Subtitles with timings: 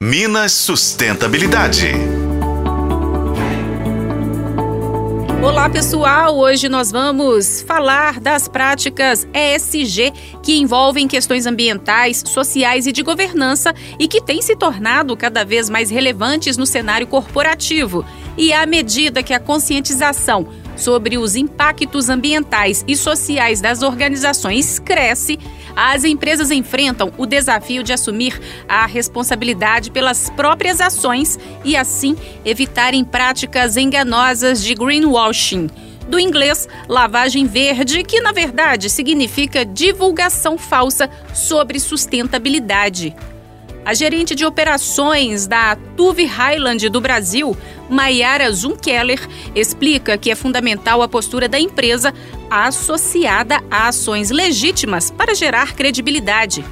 [0.00, 1.88] Minas Sustentabilidade.
[5.42, 12.92] Olá pessoal, hoje nós vamos falar das práticas ESG que envolvem questões ambientais, sociais e
[12.92, 18.04] de governança e que têm se tornado cada vez mais relevantes no cenário corporativo.
[18.36, 20.46] E à medida que a conscientização
[20.78, 25.38] sobre os impactos ambientais e sociais das organizações cresce,
[25.76, 33.04] as empresas enfrentam o desafio de assumir a responsabilidade pelas próprias ações e, assim, evitarem
[33.04, 35.68] práticas enganosas de greenwashing.
[36.08, 43.14] Do inglês, lavagem verde, que na verdade significa divulgação falsa sobre sustentabilidade.
[43.84, 47.56] A gerente de operações da Tuve Highland do Brasil,
[47.88, 49.20] Mayara Zunkeller,
[49.54, 52.12] explica que é fundamental a postura da empresa
[52.50, 56.64] associada a ações legítimas para gerar credibilidade.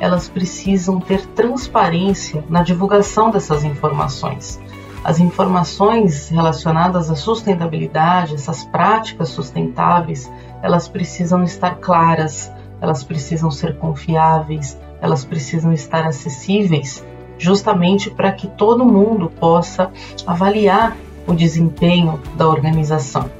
[0.00, 4.60] Elas precisam ter transparência na divulgação dessas informações.
[5.04, 10.30] As informações relacionadas à sustentabilidade, essas práticas sustentáveis,
[10.62, 12.50] elas precisam estar claras,
[12.80, 17.04] elas precisam ser confiáveis, elas precisam estar acessíveis
[17.38, 19.90] justamente para que todo mundo possa
[20.26, 20.96] avaliar
[21.26, 23.30] o desempenho da organização.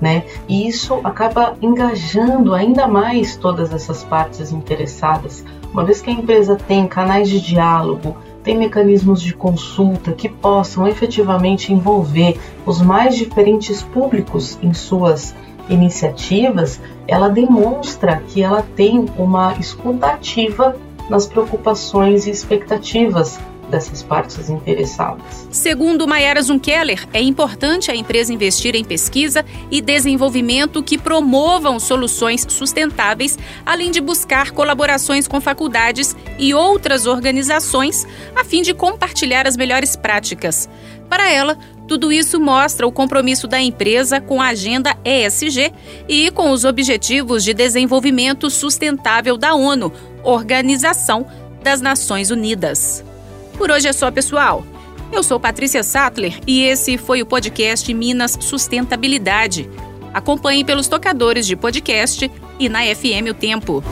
[0.00, 0.24] Né?
[0.48, 5.44] E isso acaba engajando ainda mais todas essas partes interessadas.
[5.72, 10.88] Uma vez que a empresa tem canais de diálogo, tem mecanismos de consulta que possam
[10.88, 12.36] efetivamente envolver
[12.66, 15.34] os mais diferentes públicos em suas
[15.68, 20.76] iniciativas, ela demonstra que ela tem uma escutativa
[21.08, 23.38] nas preocupações e expectativas
[23.72, 25.48] dessas partes interessadas.
[25.50, 32.46] Segundo Mayara Zunkeller, é importante a empresa investir em pesquisa e desenvolvimento que promovam soluções
[32.48, 39.56] sustentáveis, além de buscar colaborações com faculdades e outras organizações a fim de compartilhar as
[39.56, 40.68] melhores práticas.
[41.08, 41.58] Para ela,
[41.88, 45.72] tudo isso mostra o compromisso da empresa com a agenda ESG
[46.08, 51.26] e com os Objetivos de Desenvolvimento Sustentável da ONU, Organização
[51.62, 53.04] das Nações Unidas.
[53.56, 54.64] Por hoje é só, pessoal.
[55.12, 59.68] Eu sou Patrícia Sattler e esse foi o podcast Minas Sustentabilidade.
[60.14, 63.84] Acompanhe pelos tocadores de podcast e na FM O Tempo.